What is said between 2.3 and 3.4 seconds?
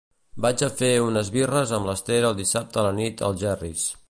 el dissabte a la nit